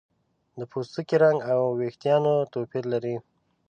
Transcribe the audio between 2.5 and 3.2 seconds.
توپیر لري.